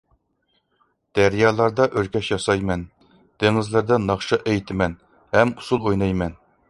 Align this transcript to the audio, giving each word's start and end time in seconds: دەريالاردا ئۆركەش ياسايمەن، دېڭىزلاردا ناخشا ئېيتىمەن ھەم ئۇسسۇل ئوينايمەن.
دەريالاردا 1.17 1.85
ئۆركەش 1.99 2.29
ياسايمەن، 2.33 2.85
دېڭىزلاردا 3.45 4.01
ناخشا 4.07 4.41
ئېيتىمەن 4.43 4.97
ھەم 5.37 5.53
ئۇسسۇل 5.59 5.87
ئوينايمەن. 5.89 6.35